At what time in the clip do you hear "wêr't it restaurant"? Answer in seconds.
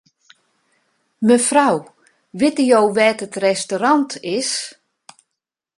2.95-4.11